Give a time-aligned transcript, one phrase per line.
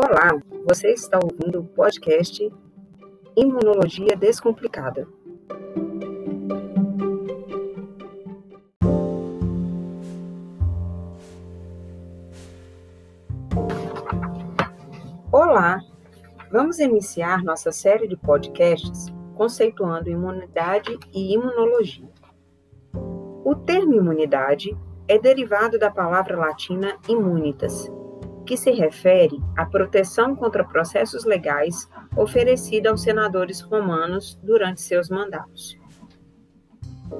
[0.00, 2.48] Olá, você está ouvindo o podcast
[3.36, 5.08] Imunologia Descomplicada.
[15.32, 15.80] Olá,
[16.52, 22.08] vamos iniciar nossa série de podcasts conceituando imunidade e imunologia.
[23.44, 27.90] O termo imunidade é derivado da palavra latina immunitas,
[28.48, 35.78] que se refere à proteção contra processos legais oferecida aos senadores romanos durante seus mandatos.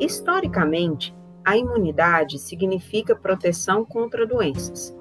[0.00, 1.14] Historicamente,
[1.44, 4.96] a imunidade significa proteção contra doenças,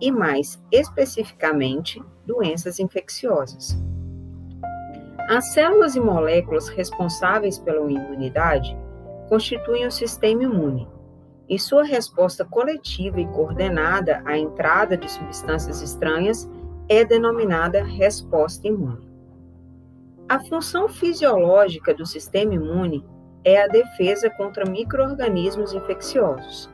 [0.00, 3.80] e mais especificamente, doenças infecciosas.
[5.28, 8.76] As células e moléculas responsáveis pela imunidade
[9.28, 10.88] constituem o sistema imune
[11.50, 16.48] e sua resposta coletiva e coordenada à entrada de substâncias estranhas
[16.88, 19.10] é denominada resposta imune.
[20.28, 23.04] A função fisiológica do sistema imune
[23.42, 26.70] é a defesa contra microorganismos infecciosos.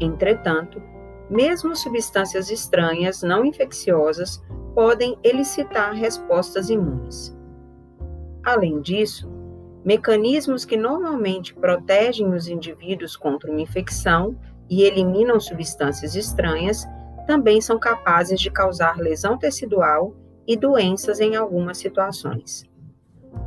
[0.00, 0.80] Entretanto,
[1.28, 4.40] mesmo substâncias estranhas não infecciosas
[4.72, 7.36] podem elicitar respostas imunes.
[8.44, 9.28] Além disso,
[9.86, 14.36] Mecanismos que normalmente protegem os indivíduos contra uma infecção
[14.68, 16.84] e eliminam substâncias estranhas
[17.24, 20.12] também são capazes de causar lesão tecidual
[20.44, 22.64] e doenças em algumas situações.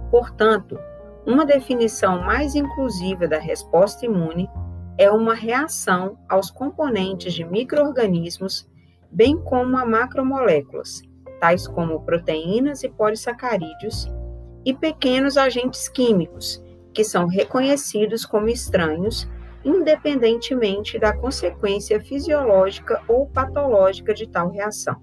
[0.10, 0.80] Portanto,
[1.26, 4.50] uma definição mais inclusiva da resposta imune
[4.98, 8.66] é uma reação aos componentes de microorganismos,
[9.12, 11.02] bem como a macromoléculas,
[11.42, 14.10] tais como proteínas e polissacarídeos,
[14.66, 19.28] e pequenos agentes químicos, que são reconhecidos como estranhos,
[19.64, 25.02] independentemente da consequência fisiológica ou patológica de tal reação.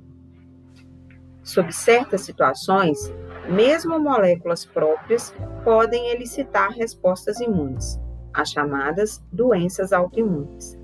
[1.43, 2.99] Sob certas situações,
[3.49, 8.01] mesmo moléculas próprias podem elicitar respostas imunes,
[8.35, 10.77] as chamadas doenças autoimunes.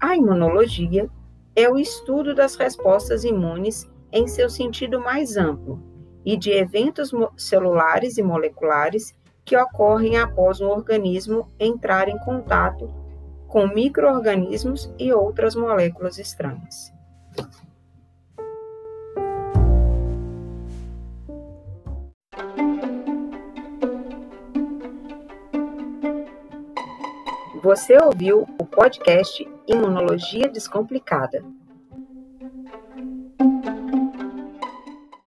[0.00, 1.08] A imunologia
[1.54, 5.82] é o estudo das respostas imunes em seu sentido mais amplo,
[6.28, 9.14] e de eventos celulares e moleculares
[9.46, 12.92] que ocorrem após um organismo entrar em contato
[13.46, 16.92] com microorganismos e outras moléculas estranhas.
[27.62, 31.42] Você ouviu o podcast Imunologia Descomplicada.